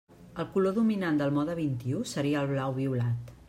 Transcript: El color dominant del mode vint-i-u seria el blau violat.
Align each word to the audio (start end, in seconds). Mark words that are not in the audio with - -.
El 0.43 0.47
color 0.53 0.73
dominant 0.77 1.21
del 1.21 1.35
mode 1.37 1.57
vint-i-u 1.61 2.03
seria 2.15 2.43
el 2.43 2.51
blau 2.55 2.75
violat. 2.83 3.35